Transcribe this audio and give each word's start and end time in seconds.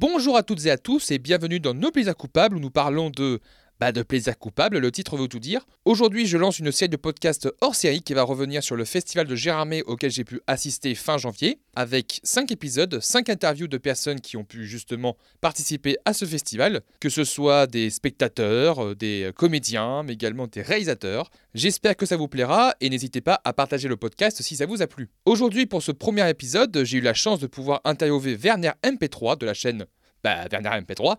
Bonjour 0.00 0.36
à 0.36 0.44
toutes 0.44 0.64
et 0.64 0.70
à 0.70 0.78
tous 0.78 1.10
et 1.10 1.18
bienvenue 1.18 1.58
dans 1.58 1.74
Nos 1.74 1.90
plaisirs 1.90 2.14
coupables 2.14 2.54
où 2.54 2.60
nous 2.60 2.70
parlons 2.70 3.10
de 3.10 3.40
bah, 3.80 3.92
de 3.92 4.02
plaisir 4.02 4.38
coupable, 4.38 4.78
le 4.78 4.90
titre 4.90 5.16
veut 5.16 5.28
tout 5.28 5.38
dire. 5.38 5.66
Aujourd'hui, 5.84 6.26
je 6.26 6.36
lance 6.36 6.58
une 6.58 6.72
série 6.72 6.88
de 6.88 6.96
podcasts 6.96 7.48
hors 7.60 7.74
série 7.74 8.02
qui 8.02 8.12
va 8.12 8.22
revenir 8.22 8.62
sur 8.62 8.76
le 8.76 8.84
festival 8.84 9.26
de 9.26 9.36
Gérardmer 9.36 9.82
auquel 9.82 10.10
j'ai 10.10 10.24
pu 10.24 10.40
assister 10.46 10.94
fin 10.94 11.16
janvier, 11.16 11.60
avec 11.76 12.20
5 12.24 12.50
épisodes, 12.50 12.98
5 13.00 13.28
interviews 13.28 13.68
de 13.68 13.78
personnes 13.78 14.20
qui 14.20 14.36
ont 14.36 14.44
pu 14.44 14.66
justement 14.66 15.16
participer 15.40 15.96
à 16.04 16.12
ce 16.12 16.24
festival, 16.24 16.80
que 17.00 17.08
ce 17.08 17.24
soit 17.24 17.66
des 17.66 17.90
spectateurs, 17.90 18.84
euh, 18.84 18.94
des 18.94 19.30
comédiens, 19.36 20.02
mais 20.02 20.14
également 20.14 20.46
des 20.46 20.62
réalisateurs. 20.62 21.30
J'espère 21.54 21.96
que 21.96 22.06
ça 22.06 22.16
vous 22.16 22.28
plaira 22.28 22.74
et 22.80 22.90
n'hésitez 22.90 23.20
pas 23.20 23.40
à 23.44 23.52
partager 23.52 23.88
le 23.88 23.96
podcast 23.96 24.42
si 24.42 24.56
ça 24.56 24.66
vous 24.66 24.82
a 24.82 24.86
plu. 24.86 25.08
Aujourd'hui, 25.24 25.66
pour 25.66 25.82
ce 25.82 25.92
premier 25.92 26.28
épisode, 26.28 26.82
j'ai 26.84 26.98
eu 26.98 27.02
la 27.02 27.14
chance 27.14 27.38
de 27.38 27.46
pouvoir 27.46 27.80
interviewer 27.84 28.34
Werner 28.34 28.72
MP3 28.82 29.38
de 29.38 29.46
la 29.46 29.54
chaîne 29.54 29.86
bah, 30.24 30.46
Werner 30.50 30.70
MP3 30.70 31.16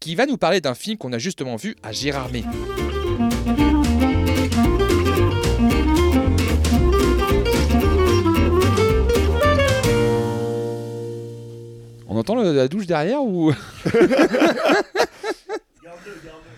qui 0.00 0.14
va 0.14 0.24
nous 0.24 0.38
parler 0.38 0.62
d'un 0.62 0.74
film 0.74 0.96
qu'on 0.96 1.12
a 1.12 1.18
justement 1.18 1.56
vu 1.56 1.76
à 1.82 1.92
Gérardmer. 1.92 2.44
On 12.08 12.16
entend 12.16 12.34
la 12.34 12.66
douche 12.66 12.86
derrière 12.86 13.22
ou? 13.22 13.52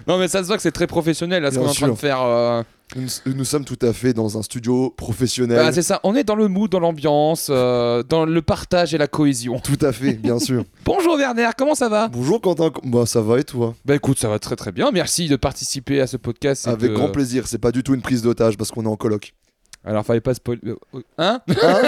Non 0.07 0.19
mais 0.19 0.29
ça 0.29 0.43
se 0.43 0.47
voit 0.49 0.57
que 0.57 0.63
c'est 0.63 0.73
très 0.73 0.87
professionnel 0.87 1.43
là 1.43 1.51
ce 1.51 1.59
qu'on 1.59 1.67
est 1.67 1.69
en 1.69 1.73
train 1.75 1.89
de 1.89 1.95
faire. 1.95 2.21
euh. 2.23 2.63
Nous, 2.95 3.09
nous 3.35 3.45
sommes 3.47 3.65
tout 3.65 3.79
à 3.81 3.95
fait 3.95 4.13
dans 4.13 4.37
un 4.37 4.43
studio 4.43 4.91
professionnel. 4.91 5.59
Ah, 5.65 5.73
c'est 5.73 5.81
ça, 5.81 5.99
on 6.05 6.15
est 6.15 6.25
dans 6.25 6.35
le 6.35 6.47
mood, 6.49 6.71
dans 6.71 6.79
l'ambiance, 6.79 7.47
euh, 7.51 8.03
dans 8.03 8.27
le 8.27 8.43
partage 8.43 8.93
et 8.93 8.99
la 8.99 9.07
cohésion. 9.07 9.59
tout 9.61 9.79
à 9.81 9.93
fait, 9.93 10.13
bien 10.13 10.39
sûr. 10.41 10.65
Bonjour 10.85 11.17
Werner, 11.17 11.49
comment 11.57 11.75
ça 11.75 11.89
va? 11.89 12.09
Bonjour 12.09 12.39
Quentin, 12.43 12.71
bah, 12.85 13.07
ça 13.07 13.23
va 13.23 13.39
et 13.39 13.45
toi? 13.45 13.75
Bah 13.87 13.95
écoute, 13.95 14.19
ça 14.19 14.29
va 14.29 14.39
très 14.39 14.57
très 14.57 14.73
bien. 14.73 14.91
Merci 14.93 15.27
de 15.29 15.37
participer 15.37 16.03
à 16.03 16.07
ce 16.07 16.19
podcast. 16.19 16.67
et 16.67 16.71
Avec 16.71 16.91
de- 16.91 16.95
grand 16.97 17.09
plaisir, 17.11 17.49
c'est 17.49 17.57
pas 17.57 17.73
du 17.73 17.83
tout 17.83 17.95
une 17.95 18.03
prise 18.03 18.21
d'otage 18.21 18.59
parce 18.59 18.71
qu'on 18.71 18.85
est 18.85 18.89
en 18.89 18.97
coloc. 18.97 19.33
Alors 19.85 20.07
fallait 20.07 20.21
pas 20.21 20.33
spoiler. 20.35 20.61
euh, 20.95 21.03
Hein 21.19 21.41
Hein 21.63 21.83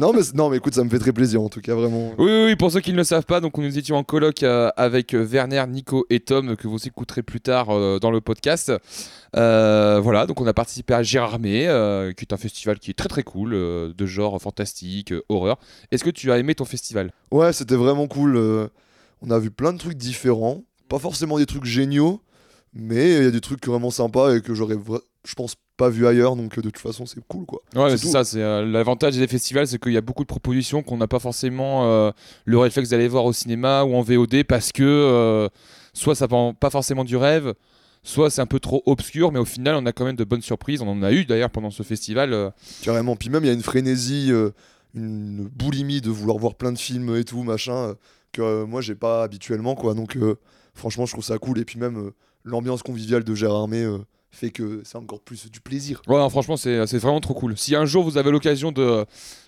non, 0.00 0.12
mais, 0.14 0.20
non 0.34 0.48
mais 0.48 0.56
écoute, 0.56 0.74
ça 0.74 0.82
me 0.82 0.88
fait 0.88 0.98
très 0.98 1.12
plaisir 1.12 1.42
en 1.42 1.48
tout 1.50 1.60
cas, 1.60 1.74
vraiment. 1.74 2.12
Oui, 2.18 2.24
oui, 2.26 2.44
oui, 2.46 2.56
pour 2.56 2.70
ceux 2.72 2.80
qui 2.80 2.92
ne 2.92 2.96
le 2.96 3.04
savent 3.04 3.26
pas, 3.26 3.40
donc 3.40 3.58
nous 3.58 3.76
étions 3.78 3.96
en 3.96 4.04
colloque 4.04 4.42
euh, 4.42 4.70
avec 4.76 5.14
euh, 5.14 5.24
Werner, 5.26 5.62
Nico 5.68 6.06
et 6.08 6.20
Tom, 6.20 6.56
que 6.56 6.66
vous 6.66 6.86
écouterez 6.86 7.22
plus 7.22 7.40
tard 7.42 7.68
euh, 7.70 7.98
dans 7.98 8.10
le 8.10 8.20
podcast. 8.22 8.72
Euh, 9.36 10.00
voilà, 10.02 10.26
donc 10.26 10.40
on 10.40 10.46
a 10.46 10.54
participé 10.54 10.94
à 10.94 11.02
Gérardmer, 11.02 11.64
qui 12.16 12.24
est 12.24 12.32
un 12.32 12.36
festival 12.38 12.78
qui 12.78 12.90
est 12.90 12.94
très 12.94 13.08
très 13.08 13.22
cool, 13.22 13.50
de 13.50 14.06
genre 14.06 14.40
fantastique, 14.40 15.12
horreur. 15.28 15.58
Est-ce 15.92 16.04
que 16.04 16.10
tu 16.10 16.32
as 16.32 16.38
aimé 16.38 16.54
ton 16.54 16.64
festival? 16.64 17.12
Ouais, 17.30 17.52
c'était 17.52 17.76
vraiment 17.76 18.06
cool. 18.06 18.36
on 19.20 19.30
a 19.30 19.38
vu 19.38 19.50
plein 19.50 19.72
de 19.74 19.78
trucs 19.78 19.98
différents. 19.98 20.62
Pas 20.88 20.98
forcément 20.98 21.36
des 21.36 21.44
trucs 21.44 21.66
géniaux, 21.66 22.22
mais 22.72 23.16
il 23.18 23.22
y 23.24 23.26
a 23.26 23.30
des 23.30 23.42
trucs 23.42 23.66
vraiment 23.66 23.90
sympas 23.90 24.34
et 24.34 24.40
que 24.40 24.54
j'aurais, 24.54 24.78
je 25.26 25.34
pense, 25.34 25.56
pas 25.78 25.88
vu 25.88 26.06
ailleurs. 26.06 26.36
Donc 26.36 26.58
euh, 26.58 26.60
de 26.60 26.68
toute 26.68 26.82
façon, 26.82 27.06
c'est 27.06 27.20
cool 27.26 27.46
quoi. 27.46 27.62
Ouais, 27.74 27.96
C'est 27.96 28.08
ça, 28.08 28.24
c'est 28.24 28.42
euh, 28.42 28.66
l'avantage 28.66 29.16
des 29.16 29.26
festivals, 29.26 29.66
c'est 29.66 29.78
qu'il 29.80 29.92
y 29.92 29.96
a 29.96 30.02
beaucoup 30.02 30.24
de 30.24 30.28
propositions 30.28 30.82
qu'on 30.82 30.98
n'a 30.98 31.06
pas 31.06 31.18
forcément 31.20 31.86
euh, 31.86 32.10
le 32.44 32.58
réflexe 32.58 32.90
d'aller 32.90 33.08
voir 33.08 33.24
au 33.24 33.32
cinéma 33.32 33.84
ou 33.84 33.94
en 33.94 34.02
VOD 34.02 34.44
parce 34.44 34.72
que 34.72 34.82
euh, 34.82 35.48
soit 35.94 36.14
ça 36.14 36.26
vend 36.26 36.52
pas 36.52 36.68
forcément 36.68 37.04
du 37.04 37.16
rêve, 37.16 37.54
soit 38.02 38.28
c'est 38.28 38.42
un 38.42 38.46
peu 38.46 38.60
trop 38.60 38.82
obscur, 38.84 39.32
mais 39.32 39.38
au 39.38 39.46
final 39.46 39.76
on 39.76 39.86
a 39.86 39.92
quand 39.92 40.04
même 40.04 40.16
de 40.16 40.24
bonnes 40.24 40.42
surprises. 40.42 40.82
On 40.82 40.88
en 40.88 41.02
a 41.02 41.12
eu 41.12 41.24
d'ailleurs 41.24 41.50
pendant 41.50 41.70
ce 41.70 41.82
festival. 41.82 42.52
Carrément. 42.82 43.16
Puis 43.16 43.30
même, 43.30 43.44
il 43.44 43.46
y 43.46 43.50
a 43.50 43.54
une 43.54 43.62
frénésie, 43.62 44.30
une 44.94 45.48
boulimie 45.48 46.02
de 46.02 46.10
vouloir 46.10 46.36
voir 46.38 46.54
plein 46.54 46.72
de 46.72 46.78
films 46.78 47.16
et 47.16 47.24
tout, 47.24 47.42
machin, 47.42 47.94
que 48.32 48.64
moi, 48.64 48.80
j'ai 48.82 48.94
pas 48.94 49.22
habituellement, 49.22 49.74
quoi. 49.74 49.94
Donc, 49.94 50.18
franchement, 50.74 51.06
je 51.06 51.12
trouve 51.12 51.24
ça 51.24 51.38
cool. 51.38 51.58
Et 51.58 51.64
puis 51.64 51.78
même, 51.78 52.12
l'ambiance 52.44 52.82
conviviale 52.82 53.24
de 53.24 53.34
Gérardmer 53.34 53.84
euh, 53.84 53.98
fait 54.30 54.50
que 54.50 54.82
c'est 54.84 54.96
encore 54.96 55.20
plus 55.20 55.50
du 55.50 55.60
plaisir. 55.60 56.02
Ouais, 56.06 56.16
non, 56.18 56.28
franchement, 56.28 56.56
c'est 56.56 56.86
c'est 56.86 56.98
vraiment 56.98 57.20
trop 57.20 57.34
cool. 57.34 57.56
Si 57.56 57.74
un 57.74 57.86
jour 57.86 58.04
vous 58.04 58.18
avez 58.18 58.30
l'occasion 58.30 58.72
de 58.72 59.04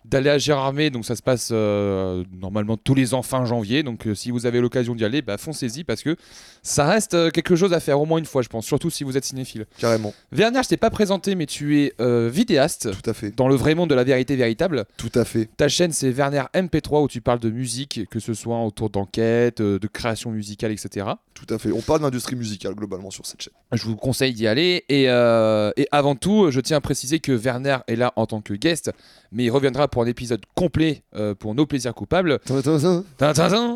d'aller 0.07 0.31
à 0.31 0.39
Gérardmer, 0.39 0.89
donc 0.89 1.05
ça 1.05 1.15
se 1.15 1.23
passe 1.23 1.51
euh, 1.53 2.25
normalement 2.33 2.79
tous 2.79 2.95
les 2.95 3.13
ans 3.13 3.21
fin 3.23 3.45
janvier, 3.45 3.83
donc 3.83 4.07
euh, 4.07 4.15
si 4.15 4.31
vous 4.31 4.47
avez 4.47 4.61
l'occasion 4.61 4.95
d'y 4.95 5.05
aller, 5.05 5.21
bah 5.21 5.37
foncez-y 5.37 5.85
parce 5.85 6.03
que 6.03 6.17
ça 6.63 6.87
reste 6.87 7.13
euh, 7.13 7.31
quelque 7.31 7.55
chose 7.55 7.75
à 7.75 7.81
faire 7.81 8.01
au 8.01 8.07
moins 8.07 8.19
une 8.19 8.25
fois, 8.25 8.41
je 8.41 8.49
pense, 8.49 8.65
surtout 8.65 8.89
si 8.89 9.05
vous 9.05 9.19
êtes 9.19 9.25
cinéphile. 9.27 9.67
Carrément. 9.79 10.15
Werner, 10.33 10.61
je 10.65 10.69
t'ai 10.71 10.79
pas 10.79 10.89
présenté, 10.91 11.35
mais 11.35 11.45
tu 11.47 11.81
es 11.81 11.93
vidéaste. 12.31 12.91
Tout 12.91 13.11
à 13.11 13.13
fait. 13.13 13.37
Dans 13.37 13.49
le 13.49 13.55
vrai 13.55 13.75
monde 13.75 13.91
de 13.91 13.95
la 13.95 14.05
vérité 14.05 14.37
véritable, 14.37 14.87
Tout 14.97 15.13
à 15.15 15.25
fait. 15.25 15.51
ta 15.57 15.69
chaîne 15.69 15.93
c'est 15.93 16.11
Werner 16.11 16.45
MP3 16.55 17.03
où 17.03 17.09
tu 17.09 17.21
parles 17.21 17.41
de 17.41 17.51
musique, 17.51 18.09
que 18.11 18.21
ce 18.21 18.33
soit 18.33 18.59
autour 18.65 18.89
d'enquêtes, 18.89 19.61
de 19.61 19.87
création 19.87 20.31
musicale, 20.31 20.73
etc. 20.73 21.07
Tout 21.35 21.55
à 21.55 21.59
fait. 21.59 21.73
On 21.73 21.81
parle 21.81 22.01
d'industrie 22.01 22.37
musicale 22.37 22.75
globalement 22.75 23.11
sur 23.11 23.27
cette 23.27 23.43
chaîne. 23.43 23.53
Je 23.73 23.85
vous 23.85 23.97
conseille 23.97 24.33
d'y 24.33 24.47
aller. 24.47 24.70
Et, 24.89 25.09
euh, 25.09 25.71
et 25.77 25.87
avant 25.91 26.15
tout, 26.15 26.51
je 26.51 26.61
tiens 26.61 26.79
à 26.79 26.81
préciser 26.81 27.21
que 27.21 27.33
Werner 27.33 27.79
est 27.87 27.97
là 27.97 28.13
en 28.17 28.27
tant 28.27 28.41
que 28.41 28.55
guest, 28.55 28.91
mais 29.33 29.45
il 29.45 29.51
reviendra 29.51 29.89
pour 29.89 30.03
un 30.03 30.07
épisode 30.07 30.41
complet 30.55 31.03
euh, 31.15 31.35
pour 31.35 31.55
nos 31.55 31.67
plaisirs 31.67 31.95
coupables. 31.95 32.39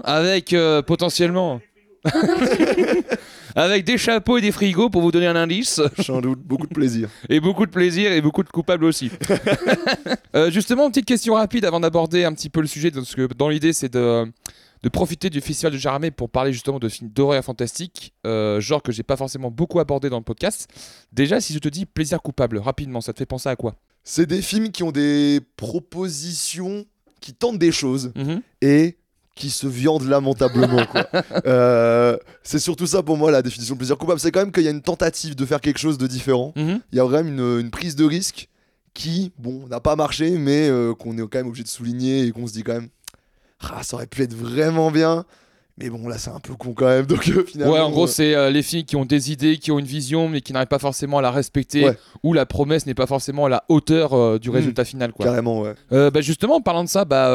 Avec 0.05 0.53
euh, 0.53 0.83
potentiellement. 0.83 1.61
avec 3.55 3.85
des 3.85 3.99
chapeaux 3.99 4.37
et 4.39 4.41
des 4.41 4.53
frigos 4.53 4.91
pour 4.91 5.03
vous 5.03 5.11
donner 5.11 5.27
un 5.27 5.37
indice. 5.37 5.81
J'en 5.99 6.21
doute. 6.21 6.41
Beaucoup 6.41 6.67
de 6.67 6.75
plaisir. 6.75 7.09
Et 7.29 7.41
beaucoup 7.41 7.65
de 7.65 7.71
plaisir 7.71 8.13
et 8.13 8.21
beaucoup 8.21 8.43
de 8.43 8.49
coupables 8.51 8.85
aussi. 8.85 9.11
Euh, 10.37 10.51
justement, 10.51 10.91
petite 10.91 11.07
question 11.07 11.35
rapide 11.35 11.65
avant 11.65 11.79
d'aborder 11.79 12.25
un 12.25 12.33
petit 12.33 12.51
peu 12.51 12.61
le 12.61 12.67
sujet, 12.67 12.91
parce 12.91 13.15
que 13.15 13.33
dans 13.35 13.49
l'idée 13.49 13.73
c'est 13.73 13.93
de, 13.93 14.27
de 14.85 14.89
profiter 14.91 15.31
du 15.31 15.41
Festival 15.41 15.73
de 15.73 15.79
Jaramé 15.79 16.11
pour 16.11 16.29
parler 16.29 16.53
justement 16.53 16.79
de 16.79 16.89
films 16.91 17.09
d'horreur 17.11 17.43
fantastique, 17.43 18.13
euh, 18.27 18.61
genre 18.61 18.83
que 18.83 18.93
j'ai 18.93 19.03
pas 19.03 19.17
forcément 19.17 19.51
beaucoup 19.51 19.81
abordé 19.81 20.11
dans 20.11 20.19
le 20.19 20.23
podcast. 20.25 20.69
Déjà, 21.11 21.41
si 21.41 21.55
je 21.55 21.59
te 21.59 21.69
dis 21.69 21.87
plaisir 21.87 22.21
coupable, 22.21 22.59
rapidement, 22.59 23.01
ça 23.01 23.13
te 23.15 23.19
fait 23.19 23.25
penser 23.27 23.49
à 23.49 23.57
quoi? 23.57 23.77
C'est 24.05 24.27
des 24.27 24.43
films 24.43 24.71
qui 24.71 24.83
ont 24.83 24.93
des 24.93 25.41
propositions, 25.57 26.85
qui 27.21 27.33
tentent 27.33 27.59
des 27.59 27.73
choses 27.73 28.13
Mhm. 28.15 28.43
et 28.61 28.97
qui 29.35 29.51
se 29.51 29.67
viandent 29.67 30.07
lamentablement. 30.07 30.85
quoi. 30.87 31.07
Euh, 31.47 32.17
c'est 32.43 32.59
surtout 32.59 32.87
ça 32.87 33.03
pour 33.03 33.17
moi 33.17 33.31
la 33.31 33.43
définition 33.43 33.75
de 33.75 33.79
plaisir 33.79 33.97
coupable. 33.99 34.21
C'est 34.21 34.31
quand 34.31 34.41
même 34.41 34.53
qu'il 34.53 34.63
y 34.65 34.69
a 34.69 34.71
une 34.71 34.83
tentative 34.83 35.35
de 35.35 35.45
faire 35.47 35.61
quelque 35.61 35.79
chose 35.79 35.99
de 35.99 36.07
différent. 36.07 36.53
Mhm. 36.57 36.81
Il 36.93 36.97
y 36.97 37.01
a 37.01 37.05
vraiment 37.05 37.29
une, 37.31 37.61
une 37.61 37.71
prise 37.71 37.97
de 37.97 38.05
risque 38.05 38.49
qui, 38.93 39.33
bon, 39.39 39.67
n'a 39.67 39.81
pas 39.81 39.97
marché, 39.97 40.33
mais 40.39 40.69
euh, 40.69 40.95
qu'on 40.95 41.17
est 41.17 41.23
quand 41.23 41.39
même 41.39 41.47
obligé 41.49 41.65
de 41.65 41.69
souligner 41.69 42.27
et 42.27 42.31
qu'on 42.33 42.47
se 42.47 42.53
dit 42.53 42.63
quand 42.63 42.75
même, 42.75 42.89
ah, 43.75 43.83
ça 43.83 43.97
aurait 43.97 44.07
pu 44.07 44.23
être 44.23 44.35
vraiment 44.35 44.91
bien. 44.91 45.25
Mais 45.77 45.91
bon, 45.91 46.07
là, 46.07 46.19
c'est 46.19 46.31
un 46.31 46.39
peu 46.39 46.55
con 46.55 46.73
quand 46.73 46.87
même. 46.87 47.05
Donc, 47.07 47.27
euh, 47.29 47.45
finalement. 47.45 47.73
Ouais, 47.75 47.81
en 47.81 47.91
gros, 47.91 48.05
euh, 48.05 48.07
c'est 48.07 48.33
euh, 48.37 48.49
les 48.49 48.63
filles 48.63 48.85
qui 48.85 48.95
ont 48.95 49.05
des 49.05 49.33
idées, 49.33 49.57
qui 49.59 49.73
ont 49.73 49.81
une 49.81 49.85
vision, 49.87 50.29
mais 50.29 50.41
qui 50.41 50.53
n'arrivent 50.53 50.69
pas 50.69 50.79
forcément 50.79 51.19
à 51.19 51.23
la 51.23 51.33
respecter, 51.33 51.87
Ouais. 51.87 51.99
ou 52.23 52.33
la 52.33 52.47
promesse 52.47 52.87
n'est 52.87 52.95
pas 52.95 53.09
forcément 53.09 53.47
à 53.47 53.49
la 53.49 53.65
hauteur 53.69 54.39
du 54.39 54.51
Mhm. 54.51 54.55
résultat 54.55 54.85
final. 54.85 55.13
Quoi. 55.13 55.27
carrément, 55.27 55.63
ouais. 55.63 55.75
Bah 55.91 56.21
justement, 56.21 56.55
en 56.57 56.61
parlant 56.61 56.85
de 56.85 56.89
ça, 56.89 57.05
bah, 57.05 57.29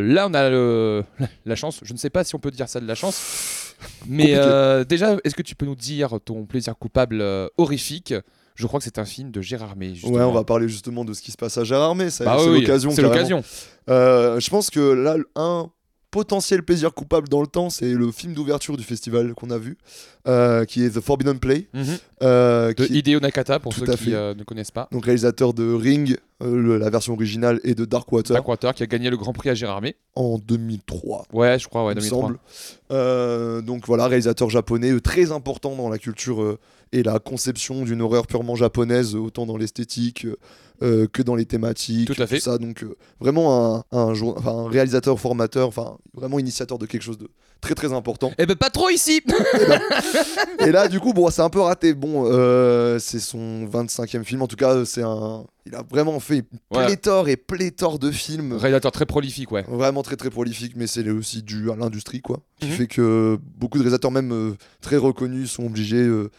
là 0.00 0.26
on 0.28 0.34
a 0.34 0.50
le- 0.50 1.04
la 1.46 1.54
chance, 1.54 1.78
je 1.84 1.92
ne 1.92 1.98
sais 1.98 2.10
pas 2.10 2.24
si 2.24 2.34
on 2.34 2.40
peut 2.40 2.50
dire 2.50 2.68
ça 2.68 2.80
de 2.80 2.88
la 2.88 2.96
chance, 2.96 3.76
mais 4.08 4.34
déjà, 4.88 5.16
est-ce 5.22 5.36
que 5.36 5.42
tu 5.42 5.54
peux 5.54 5.66
nous 5.66 5.76
dire 5.76 6.18
ton 6.24 6.46
plaisir 6.46 6.76
coupable 6.76 7.22
horrifique 7.56 8.14
Je 8.54 8.66
crois 8.66 8.78
que 8.80 8.84
c'est 8.84 8.98
un 8.98 9.04
film 9.04 9.30
de 9.30 9.40
Gérard 9.40 9.76
May. 9.76 9.94
justement. 9.94 10.14
Ouais, 10.16 10.22
on 10.22 10.32
va 10.32 10.44
parler 10.44 10.68
justement 10.68 11.04
de 11.04 11.12
ce 11.14 11.22
qui 11.22 11.30
se 11.32 11.36
passe 11.36 11.56
à 11.58 11.64
Gérardmer. 11.64 12.10
ça- 12.10 12.24
Bah 12.24 12.36
c'est 12.38 12.48
oui, 12.48 12.60
l'occasion. 12.60 12.90
C'est 12.90 13.02
l'occasion. 13.02 13.42
Euh, 13.88 14.38
je 14.40 14.50
pense 14.50 14.70
que 14.70 14.80
là, 14.80 15.16
un 15.36 15.70
potentiel 16.10 16.62
plaisir 16.64 16.92
coupable 16.92 17.28
dans 17.28 17.40
le 17.40 17.46
temps, 17.46 17.70
c'est 17.70 17.92
le 17.92 18.10
film 18.10 18.34
d'ouverture 18.34 18.76
du 18.76 18.82
festival 18.82 19.32
qu'on 19.34 19.50
a 19.50 19.58
vu, 19.58 19.78
euh, 20.26 20.64
qui 20.64 20.82
est 20.84 20.90
The 20.90 21.00
Forbidden 21.00 21.38
Play. 21.38 21.68
Mhm. 21.72 21.84
euh, 22.22 22.74
De 22.74 22.84
qui- 22.84 22.98
Hideo 22.98 23.20
Nakata, 23.20 23.60
pour 23.60 23.72
Tout 23.72 23.86
ceux 23.86 23.94
qui 23.94 24.10
ne 24.10 24.42
connaissent 24.44 24.72
pas. 24.72 24.88
donc 24.90 25.04
réalisateur 25.04 25.54
de 25.54 25.72
Ring, 25.72 26.16
le- 26.40 26.78
la 26.78 26.90
version 26.90 27.12
originale, 27.14 27.60
et 27.64 27.74
de 27.74 27.84
Darkwater 27.84 28.34
Blackwater, 28.34 28.74
qui 28.74 28.82
a 28.82 28.86
gagné 28.86 29.10
le 29.10 29.16
Grand 29.16 29.32
Prix 29.32 29.50
à 29.50 29.54
Gérard 29.54 29.82
May. 29.82 29.96
en 30.14 30.38
2003. 30.38 31.26
Ouais, 31.32 31.58
je 31.58 31.68
crois, 31.68 31.84
ouais, 31.86 31.92
il 31.92 31.96
me 31.96 32.00
2003. 32.00 32.22
semble. 32.22 32.38
Euh, 32.92 33.60
donc 33.62 33.86
voilà, 33.86 34.06
réalisateur 34.06 34.50
japonais 34.50 34.90
euh, 34.92 35.00
très 35.00 35.32
important 35.32 35.76
dans 35.76 35.88
la 35.88 35.98
culture 35.98 36.42
euh, 36.42 36.58
et 36.92 37.02
la 37.02 37.18
conception 37.18 37.82
d'une 37.84 38.02
horreur 38.02 38.26
purement 38.26 38.56
japonaise, 38.56 39.14
euh, 39.14 39.18
autant 39.20 39.46
dans 39.46 39.56
l'esthétique 39.56 40.24
euh, 40.26 40.36
euh, 40.82 41.06
que 41.06 41.22
dans 41.22 41.34
les 41.34 41.44
thématiques. 41.46 42.12
Tout 42.12 42.20
à 42.22 42.26
fait. 42.26 42.40
ça, 42.40 42.58
donc 42.58 42.82
euh, 42.82 42.96
vraiment 43.20 43.84
un, 43.92 44.12
un 44.12 44.68
réalisateur 44.68 45.18
formateur, 45.20 45.68
enfin 45.68 45.98
vraiment 46.14 46.38
initiateur 46.38 46.78
de 46.78 46.86
quelque 46.86 47.02
chose 47.02 47.18
de 47.18 47.28
très 47.60 47.74
très 47.74 47.92
important. 47.92 48.32
Eh 48.38 48.46
ben 48.46 48.56
pas 48.56 48.70
trop 48.70 48.88
ici 48.90 49.20
et 50.60 50.70
là, 50.72 50.88
du 50.88 51.00
coup, 51.00 51.12
bon, 51.12 51.30
c'est 51.30 51.42
un 51.42 51.50
peu 51.50 51.60
raté. 51.60 51.94
Bon, 51.94 52.24
euh, 52.26 52.98
c'est 52.98 53.18
son 53.20 53.66
25e 53.66 54.24
film. 54.24 54.42
En 54.42 54.46
tout 54.46 54.56
cas, 54.56 54.84
c'est 54.84 55.02
un. 55.02 55.44
Il 55.66 55.74
a 55.74 55.82
vraiment 55.88 56.18
fait 56.20 56.44
Ouais. 56.72 56.86
pléthore 56.86 57.28
et 57.28 57.36
pléthore 57.36 57.98
de 57.98 58.10
films. 58.10 58.54
Réalisateur 58.54 58.92
très 58.92 59.06
prolifique, 59.06 59.52
ouais. 59.52 59.64
Vraiment 59.68 60.02
très 60.02 60.16
très 60.16 60.30
prolifique, 60.30 60.72
mais 60.76 60.86
c'est 60.86 61.08
aussi 61.10 61.42
dû 61.42 61.70
à 61.70 61.76
l'industrie, 61.76 62.20
quoi. 62.22 62.40
Qui 62.60 62.68
Mhm. 62.68 62.72
fait 62.72 62.86
que 62.86 63.38
beaucoup 63.56 63.78
de 63.78 63.82
réalisateurs, 63.82 64.10
même 64.10 64.32
euh, 64.32 64.54
très 64.80 64.96
reconnus, 64.96 65.50
sont 65.50 65.66
obligés 65.66 65.96
euh, 66.02 66.30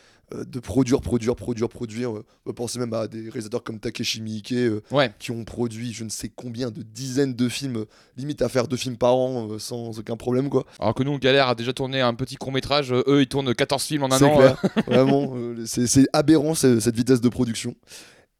de 0.48 0.60
produire, 0.60 1.02
produire, 1.02 1.36
produire, 1.36 1.68
produire. 1.70 2.12
euh, 2.16 2.24
on 2.46 2.50
peut 2.50 2.54
penser 2.54 2.80
même 2.80 2.94
à 2.94 3.08
des 3.08 3.22
réalisateurs 3.30 3.64
comme 3.64 3.80
Takeshi 3.80 4.22
Miike 4.22 4.52
euh, 4.54 4.82
Ouais. 4.92 5.12
qui 5.20 5.32
ont 5.32 5.44
produit 5.44 5.94
je 5.94 6.04
ne 6.04 6.10
sais 6.10 6.30
combien 6.34 6.72
de 6.72 6.82
dizaines 6.84 7.34
de 7.36 7.50
films, 7.50 7.78
euh, 7.78 7.86
limite 8.18 8.42
à 8.42 8.50
faire 8.50 8.68
deux 8.68 8.78
films 8.78 8.98
par 8.98 9.16
an 9.16 9.50
euh, 9.52 9.60
sans 9.60 10.00
aucun 10.00 10.18
problème 10.18 10.50
quoi. 10.50 10.66
Alors 10.80 10.94
que 10.94 11.04
nous, 11.04 11.12
on 11.12 11.18
galère 11.18 11.48
à 11.50 11.56
déjà 11.56 11.74
tourner 11.74 12.02
un 12.02 12.14
petit 12.14 12.36
court-métrage. 12.36 12.92
euh, 12.94 13.04
Eux, 13.08 13.22
ils 13.22 13.28
tournent 13.28 13.54
14 13.54 13.84
films 13.84 14.04
en 14.04 14.12
un 14.12 14.22
an. 14.24 14.38
clair, 14.38 14.62
vraiment, 14.88 15.34
euh, 15.36 15.64
c'est 15.66 16.08
aberrant 16.14 16.54
ce- 16.56 16.80
cette 16.80 16.96
vitesse 16.96 17.22
de 17.22 17.30
production. 17.30 17.76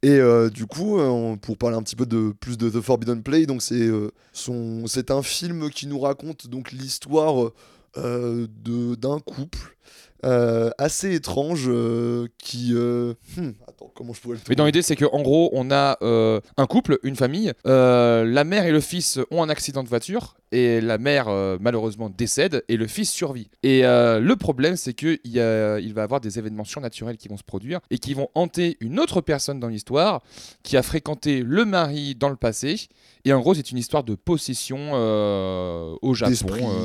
Et 0.04 0.18
euh, 0.18 0.50
du 0.50 0.66
coup, 0.66 0.98
euh, 0.98 1.36
pour 1.36 1.56
parler 1.56 1.76
un 1.76 1.82
petit 1.82 1.94
peu 1.94 2.06
de 2.06 2.34
plus 2.40 2.58
de 2.58 2.68
The 2.68 2.80
Forbidden 2.80 3.22
Play, 3.22 3.46
donc 3.46 3.62
c'est 3.62 3.74
euh, 3.86 4.10
un 5.10 5.22
film 5.22 5.70
qui 5.70 5.86
nous 5.86 6.00
raconte 6.00 6.48
donc 6.48 6.72
l'histoire 6.72 7.50
euh, 7.98 8.46
d'un 8.64 9.20
couple 9.20 9.76
euh, 10.24 10.70
assez 10.78 11.14
étrange 11.14 11.64
euh, 11.68 12.26
qui, 12.38 12.72
euh, 12.74 13.14
hmm, 13.36 13.50
attends, 13.68 13.90
comment 13.94 14.12
je 14.12 14.20
pourrais 14.20 14.36
le 14.36 14.40
Mais 14.48 14.54
dans 14.54 14.66
l'idée, 14.66 14.82
c'est 14.82 14.96
qu'en 14.96 15.22
gros, 15.22 15.50
on 15.52 15.70
a 15.70 15.98
euh, 16.02 16.40
un 16.56 16.66
couple, 16.66 16.98
une 17.02 17.16
famille. 17.16 17.52
euh, 17.66 18.24
la 18.24 18.44
mère 18.44 18.64
et 18.66 18.72
le 18.72 18.80
fils 18.80 19.18
ont 19.30 19.42
un 19.42 19.48
accident 19.48 19.82
de 19.82 19.88
voiture. 19.88 20.36
Et 20.52 20.80
la 20.80 20.98
mère, 20.98 21.28
euh, 21.28 21.56
malheureusement, 21.60 22.10
décède. 22.10 22.62
Et 22.68 22.76
le 22.76 22.86
fils 22.86 23.10
survit. 23.10 23.48
Et 23.62 23.84
euh, 23.84 24.20
le 24.20 24.36
problème, 24.36 24.76
c'est 24.76 24.92
qu'il 24.92 25.18
il 25.24 25.92
va 25.94 26.02
avoir 26.02 26.20
des 26.20 26.38
événements 26.38 26.64
surnaturels 26.64 27.16
qui 27.16 27.28
vont 27.28 27.36
se 27.38 27.42
produire. 27.42 27.80
Et 27.90 27.98
qui 27.98 28.14
vont 28.14 28.28
hanter 28.34 28.76
une 28.80 29.00
autre 29.00 29.20
personne 29.20 29.58
dans 29.58 29.68
l'histoire. 29.68 30.22
Qui 30.62 30.76
a 30.76 30.82
fréquenté 30.82 31.42
le 31.42 31.64
mari 31.64 32.14
dans 32.14 32.28
le 32.28 32.36
passé. 32.36 32.88
Et 33.24 33.32
en 33.32 33.40
gros, 33.40 33.54
c'est 33.54 33.70
une 33.70 33.78
histoire 33.78 34.04
de 34.04 34.14
possession 34.14 34.76
euh, 34.94 35.94
au 36.02 36.12
Japon. 36.14 36.32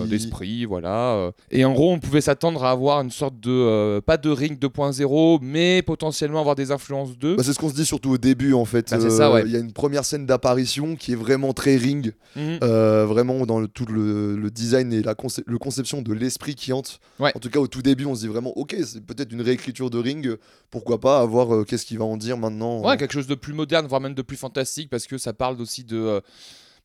D'esprit. 0.08 0.66
voilà. 0.66 1.32
Et 1.52 1.66
en 1.66 1.74
gros, 1.74 1.92
on 1.92 2.00
pouvait 2.00 2.22
s'attendre 2.22 2.64
à 2.64 2.72
avoir 2.72 3.02
une 3.02 3.12
sorte 3.12 3.40
de... 3.40 4.00
pas 4.06 4.18
de 4.18 4.30
Ring 4.30 4.58
2.0, 4.60 5.40
mais 5.42 5.82
potentiellement 5.82 6.40
avoir 6.40 6.56
des 6.56 6.72
influences 6.72 7.18
2. 7.18 7.36
Bah, 7.36 7.44
c'est 7.44 7.54
ce 7.54 7.60
qu'on 7.60 7.70
se 7.70 7.76
dit 7.76 7.86
surtout 7.86 8.12
au 8.12 8.18
début 8.18 8.54
en 8.54 8.66
fait. 8.66 8.90
Bah, 8.92 9.10
ça, 9.10 9.32
ouais. 9.32 9.44
Il 9.46 9.52
y 9.52 9.56
a 9.56 9.60
une 9.60 9.74
première 9.74 10.06
scène 10.06 10.26
d'apparition 10.26 10.96
qui 10.96 11.14
est 11.14 11.16
vraiment 11.16 11.54
très 11.54 11.76
ring, 11.76 12.14
Mhm. 12.36 12.58
vraiment 12.60 13.46
dans 13.46 13.57
le, 13.60 13.68
tout 13.68 13.86
le, 13.86 14.36
le 14.36 14.52
design 14.52 14.92
et 14.94 15.02
la 15.02 15.14
conce- 15.14 15.44
le 15.46 15.58
conception 15.58 16.02
de 16.02 16.14
l'esprit 16.14 16.56
qui 16.56 16.74
hante. 16.74 17.00
Ouais. 17.20 17.32
En 17.36 17.40
tout 17.40 17.50
cas 17.50 17.60
au 17.60 17.68
tout 17.68 17.82
début 17.82 18.06
on 18.06 18.16
se 18.16 18.22
dit 18.22 18.28
vraiment 18.28 18.58
ok 18.58 18.76
c'est 18.86 19.06
peut-être 19.06 19.32
une 19.32 19.42
réécriture 19.42 19.90
de 19.90 19.98
ring, 19.98 20.38
pourquoi 20.72 21.00
pas 21.00 21.20
avoir 21.20 21.54
euh, 21.54 21.64
qu'est-ce 21.64 21.86
qu'il 21.86 21.98
va 22.00 22.06
en 22.06 22.18
dire 22.18 22.38
maintenant. 22.38 22.82
Ouais, 22.84 22.94
euh. 22.94 22.98
quelque 22.98 23.14
chose 23.14 23.28
de 23.28 23.36
plus 23.36 23.54
moderne, 23.54 23.88
voire 23.88 24.02
même 24.02 24.14
de 24.14 24.22
plus 24.22 24.38
fantastique, 24.38 24.90
parce 24.90 25.08
que 25.08 25.18
ça 25.18 25.34
parle 25.34 25.60
aussi 25.62 25.84
de. 25.84 26.22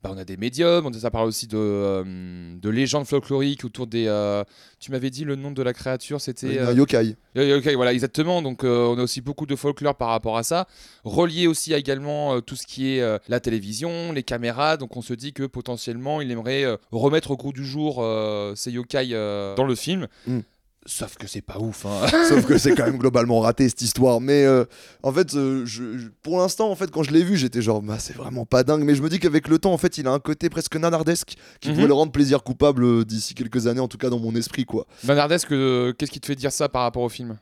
Bah, 0.02 0.10
on 0.12 0.19
a 0.19 0.25
des 0.25 0.37
médiums, 0.37 0.84
on- 0.87 0.93
ça 0.93 1.10
parle 1.10 1.28
aussi 1.28 1.46
de, 1.46 1.56
euh, 1.56 2.54
de 2.56 2.69
légendes 2.70 3.06
folkloriques 3.06 3.64
autour 3.64 3.87
des. 3.87 4.06
euh, 4.08 4.43
tu 4.81 4.90
m'avais 4.90 5.10
dit 5.10 5.25
le 5.25 5.37
nom 5.37 5.50
de 5.52 5.62
la 5.62 5.72
créature, 5.72 6.20
c'était. 6.20 6.58
Un 6.58 6.69
euh, 6.69 6.75
yokai. 6.75 7.16
Ok, 7.37 7.69
voilà, 7.75 7.93
exactement. 7.93 8.43
Donc, 8.43 8.64
euh, 8.64 8.87
on 8.87 8.99
a 8.99 9.02
aussi 9.02 9.20
beaucoup 9.20 9.46
de 9.46 9.54
folklore 9.56 9.94
par 9.96 10.08
rapport 10.08 10.37
à 10.37 10.43
ça. 10.43 10.66
Relié 11.04 11.46
aussi 11.46 11.72
à 11.72 11.78
également 11.78 12.34
euh, 12.34 12.40
tout 12.40 12.56
ce 12.56 12.66
qui 12.66 12.96
est 12.96 13.00
euh, 13.00 13.19
la 13.28 13.40
télévision, 13.40 14.12
les 14.12 14.22
caméras. 14.22 14.76
Donc, 14.76 14.96
on 14.96 15.02
se 15.02 15.14
dit 15.14 15.32
que 15.32 15.44
potentiellement, 15.44 16.20
il 16.20 16.31
aimerait 16.31 16.64
euh, 16.64 16.76
remettre 16.90 17.31
au 17.31 17.37
goût 17.37 17.52
du 17.52 17.64
jour 17.64 17.99
euh, 18.00 18.54
ces 18.56 18.72
yokai 18.72 19.10
euh, 19.12 19.54
dans 19.54 19.64
le 19.64 19.75
film. 19.75 20.08
Mm. 20.26 20.40
Sauf 20.84 21.17
que 21.17 21.29
c'est 21.29 21.43
pas 21.43 21.58
ouf. 21.61 21.87
hein. 21.87 22.06
Sauf 22.29 22.44
que 22.44 22.58
c'est 22.58 22.75
quand 22.75 22.84
même 22.87 22.99
globalement 22.99 23.38
raté 23.40 23.69
cette 23.69 23.82
histoire. 23.82 24.20
Mais 24.20 24.44
euh, 24.44 24.64
en 25.05 25.12
fait, 25.12 25.34
euh, 25.34 25.64
je, 25.64 25.96
je- 25.99 26.08
pour 26.23 26.38
l'instant, 26.38 26.70
en 26.70 26.75
fait, 26.75 26.90
quand 26.90 27.05
je 27.05 27.12
l'ai 27.12 27.23
vu, 27.23 27.37
j'étais 27.37 27.62
genre, 27.62 27.81
bah, 27.82 27.96
c'est 28.00 28.17
vraiment 28.17 28.44
pas 28.46 28.64
dingue. 28.64 28.82
Mais 28.82 28.96
je 28.96 29.02
me 29.02 29.08
dis 29.08 29.20
qu'avec 29.20 29.46
le 29.46 29.58
temps, 29.58 29.73
en 29.73 29.79
fait, 29.79 29.96
il 29.99 30.08
a 30.08 30.11
un 30.12 30.19
côté 30.19 30.50
presque 30.50 30.75
nanardesque 30.76 31.34
qui 31.61 31.69
Mhm. 31.69 31.75
pourrait 31.76 31.87
le 31.87 31.94
rendre 31.94 32.11
plaisir 32.11 32.43
coupable 32.43 32.82
euh, 32.84 33.05
d'ici 33.05 33.34
quelques 33.34 33.69
années, 33.69 33.79
en 33.81 33.87
tout 33.87 33.99
cas 33.99 34.11
dans 34.11 34.19
mon 34.19 34.34
esprit, 34.34 34.64
quoi. 34.64 34.87
Van 35.05 35.17
Ardesque, 35.17 35.52
euh, 35.52 35.93
qu'est-ce 35.93 36.11
qui 36.11 36.20
te 36.20 36.26
fait 36.26 36.34
dire 36.34 36.50
ça 36.50 36.69
par 36.69 36.82
rapport 36.82 37.02
au 37.05 37.08
film? 37.08 37.38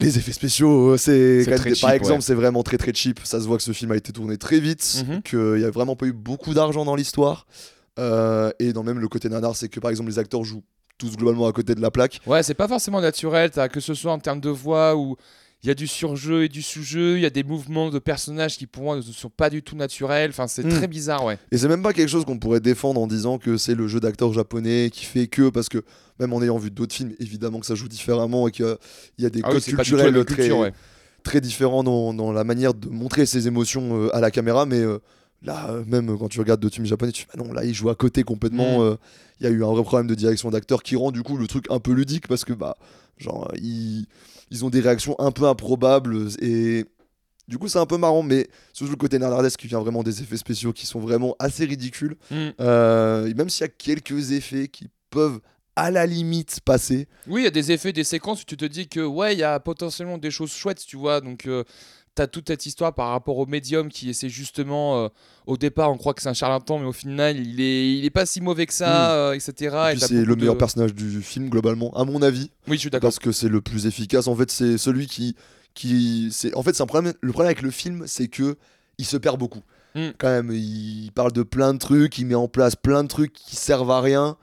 Les 0.00 0.16
effets 0.18 0.32
spéciaux, 0.32 0.96
c'est 0.96 1.44
par 1.46 1.58
cheap, 1.62 1.88
exemple, 1.90 2.14
ouais. 2.14 2.20
c'est 2.22 2.34
vraiment 2.34 2.62
très 2.62 2.78
très 2.78 2.92
cheap. 2.94 3.20
Ça 3.22 3.38
se 3.40 3.46
voit 3.46 3.58
que 3.58 3.62
ce 3.62 3.72
film 3.72 3.92
a 3.92 3.96
été 3.96 4.12
tourné 4.12 4.36
très 4.38 4.58
vite, 4.58 5.04
Mhm. 5.06 5.22
qu'il 5.22 5.60
y 5.60 5.64
a 5.64 5.70
vraiment 5.70 5.94
pas 5.94 6.06
eu 6.06 6.12
beaucoup 6.12 6.54
d'argent 6.54 6.84
dans 6.86 6.96
l'histoire. 6.96 7.46
Et 7.98 8.72
dans 8.72 8.82
même 8.82 8.98
le 8.98 9.08
côté 9.08 9.28
nanar, 9.28 9.54
c'est 9.54 9.68
que 9.68 9.78
par 9.78 9.90
exemple 9.90 10.08
les 10.10 10.18
acteurs 10.18 10.42
jouent 10.42 10.62
tous 11.00 11.16
globalement 11.16 11.46
à 11.46 11.52
côté 11.52 11.74
de 11.74 11.80
la 11.80 11.90
plaque. 11.90 12.20
Ouais, 12.26 12.42
c'est 12.42 12.54
pas 12.54 12.68
forcément 12.68 13.00
naturel, 13.00 13.50
t'as- 13.50 13.68
que 13.68 13.80
ce 13.80 13.94
soit 13.94 14.12
en 14.12 14.18
termes 14.18 14.40
de 14.40 14.50
voix 14.50 14.96
ou 14.96 15.16
il 15.62 15.66
y 15.66 15.70
a 15.70 15.74
du 15.74 15.86
surjeu 15.86 16.44
et 16.44 16.48
du 16.48 16.62
sous-jeu, 16.62 17.16
il 17.16 17.20
y 17.22 17.26
a 17.26 17.30
des 17.30 17.42
mouvements 17.44 17.90
de 17.90 17.98
personnages 17.98 18.56
qui 18.56 18.66
pour 18.66 18.84
moi 18.84 18.96
ne 18.96 19.02
sont 19.02 19.28
pas 19.28 19.50
du 19.50 19.62
tout 19.62 19.76
naturels, 19.76 20.30
enfin 20.30 20.46
c'est 20.46 20.64
Mm. 20.64 20.70
très 20.70 20.86
bizarre, 20.88 21.24
ouais. 21.24 21.36
Et 21.52 21.58
c'est 21.58 21.68
même 21.68 21.82
pas 21.82 21.92
quelque 21.92 22.08
chose 22.08 22.24
qu'on 22.24 22.38
pourrait 22.38 22.60
défendre 22.60 22.98
en 23.00 23.06
disant 23.06 23.36
que 23.38 23.56
c'est 23.58 23.74
le 23.74 23.86
jeu 23.86 24.00
d'acteurs 24.00 24.32
japonais 24.32 24.88
qui 24.90 25.04
fait 25.04 25.26
que, 25.26 25.50
parce 25.50 25.68
que 25.68 25.82
même 26.18 26.32
en 26.32 26.42
ayant 26.42 26.56
vu 26.56 26.70
d'autres 26.70 26.94
films, 26.94 27.12
évidemment 27.18 27.60
que 27.60 27.66
ça 27.66 27.74
joue 27.74 27.88
différemment 27.88 28.48
et 28.48 28.52
qu'il 28.52 28.76
y 29.18 29.26
a 29.26 29.30
des 29.30 29.40
Ah 29.44 29.50
codes 29.50 29.62
culturels 29.62 30.24
très, 30.24 30.34
culture, 30.36 30.58
ouais. 30.60 30.72
très 31.24 31.42
différents 31.42 31.82
dans, 31.84 32.14
dans 32.14 32.32
la 32.32 32.44
manière 32.44 32.72
de 32.72 32.88
montrer 32.88 33.26
ses 33.26 33.46
émotions 33.46 34.04
euh, 34.04 34.16
à 34.16 34.20
la 34.20 34.30
caméra, 34.30 34.64
mais 34.64 34.80
euh, 34.80 34.98
là, 35.42 35.70
euh, 35.70 35.84
même 35.86 36.16
quand 36.18 36.28
tu 36.28 36.38
regardes 36.40 36.60
d'autres 36.60 36.74
films 36.74 36.86
japonais, 36.86 37.12
tu 37.12 37.22
fais 37.22 37.28
ah 37.34 37.38
non, 37.38 37.52
là, 37.52 37.64
il 37.64 37.74
joue 37.74 37.90
à 37.90 37.94
côté 37.94 38.22
complètement. 38.22 38.80
Mm. 38.80 38.82
euh, 38.82 38.96
Il 39.40 39.44
y 39.44 39.46
a 39.46 39.50
eu 39.50 39.64
un 39.64 39.72
vrai 39.72 39.82
problème 39.82 40.06
de 40.06 40.14
direction 40.14 40.50
d'acteur 40.50 40.82
qui 40.82 40.96
rend 40.96 41.10
du 41.10 41.22
coup 41.22 41.36
le 41.36 41.46
truc 41.46 41.66
un 41.70 41.80
peu 41.80 41.92
ludique 41.92 42.28
parce 42.28 42.44
que, 42.44 42.52
bah, 42.52 42.76
genre, 43.16 43.50
ils, 43.56 44.06
ils 44.50 44.64
ont 44.64 44.70
des 44.70 44.80
réactions 44.80 45.16
un 45.18 45.32
peu 45.32 45.46
improbables 45.46 46.28
et. 46.40 46.84
Du 47.48 47.58
coup, 47.58 47.66
c'est 47.66 47.80
un 47.80 47.86
peu 47.86 47.96
marrant, 47.96 48.22
mais 48.22 48.46
surtout 48.72 48.92
le 48.92 48.96
côté 48.96 49.18
nardesque 49.18 49.58
qui 49.58 49.66
vient 49.66 49.80
vraiment 49.80 50.04
des 50.04 50.22
effets 50.22 50.36
spéciaux 50.36 50.72
qui 50.72 50.86
sont 50.86 51.00
vraiment 51.00 51.34
assez 51.40 51.64
ridicules. 51.64 52.16
Mm. 52.30 52.50
Euh, 52.60 53.26
et 53.26 53.34
même 53.34 53.48
s'il 53.48 53.62
y 53.62 53.64
a 53.64 53.68
quelques 53.68 54.30
effets 54.30 54.68
qui 54.68 54.86
peuvent 55.10 55.40
à 55.74 55.90
la 55.90 56.06
limite 56.06 56.60
passer, 56.64 57.08
Oui, 57.26 57.40
il 57.40 57.44
y 57.44 57.48
a 57.48 57.50
des 57.50 57.72
effets, 57.72 57.92
des 57.92 58.04
séquences 58.04 58.42
où 58.42 58.44
tu 58.44 58.56
te 58.56 58.64
dis 58.64 58.86
que 58.86 59.00
ouais, 59.00 59.34
il 59.34 59.40
y 59.40 59.42
a 59.42 59.58
potentiellement 59.58 60.16
des 60.18 60.30
choses 60.30 60.52
chouettes, 60.52 60.84
tu 60.86 60.96
vois, 60.96 61.20
donc 61.20 61.46
euh, 61.46 61.64
t'as 62.14 62.26
toute 62.26 62.48
cette 62.48 62.66
histoire 62.66 62.94
par 62.94 63.10
rapport 63.10 63.38
au 63.38 63.46
médium 63.46 63.88
qui 63.88 64.10
essaie 64.10 64.28
justement, 64.28 65.04
euh, 65.04 65.08
au 65.46 65.56
départ 65.56 65.90
on 65.92 65.96
croit 65.96 66.12
que 66.14 66.20
c'est 66.22 66.28
un 66.28 66.34
charlatan, 66.34 66.78
mais 66.78 66.86
au 66.86 66.92
final 66.92 67.38
il 67.38 67.60
est, 67.60 67.96
il 67.98 68.04
est 68.04 68.10
pas 68.10 68.26
si 68.26 68.40
mauvais 68.40 68.66
que 68.66 68.74
ça, 68.74 69.12
euh, 69.14 69.32
etc. 69.32 69.76
et 69.92 69.96
Et 69.96 69.98
c'est 70.00 70.14
le 70.24 70.34
de- 70.34 70.40
meilleur 70.40 70.58
personnage 70.58 70.94
du 70.94 71.22
film 71.22 71.48
globalement, 71.48 71.90
à 71.96 72.04
mon 72.04 72.20
avis, 72.22 72.50
Oui, 72.68 72.76
je 72.76 72.80
suis 72.80 72.90
d'accord. 72.90 73.08
parce 73.08 73.18
que 73.18 73.32
c'est 73.32 73.48
le 73.48 73.60
plus 73.60 73.86
efficace. 73.86 74.26
En 74.26 74.34
fait, 74.34 74.50
c'est 74.50 74.76
celui 74.76 75.06
qui, 75.06 75.36
qui, 75.74 76.28
c'est, 76.32 76.54
en 76.54 76.62
fait, 76.62 76.74
c'est 76.74 76.82
un 76.82 76.86
problème. 76.86 77.14
Le 77.20 77.32
problème 77.32 77.48
avec 77.48 77.62
le 77.62 77.70
film, 77.70 78.04
c'est 78.06 78.28
que 78.28 78.56
il 78.98 79.04
se 79.06 79.16
perd 79.16 79.38
beaucoup. 79.38 79.62
Mm. 79.94 80.08
Quand 80.18 80.28
même, 80.28 80.50
il 80.52 81.10
parle 81.14 81.32
de 81.32 81.42
plein 81.42 81.72
de 81.74 81.78
trucs, 81.78 82.18
il 82.18 82.26
met 82.26 82.34
en 82.34 82.48
place 82.48 82.76
plein 82.76 83.02
de 83.02 83.08
trucs 83.08 83.32
qui 83.32 83.56
servent 83.56 83.90
à 83.90 84.00
rien, 84.00 84.36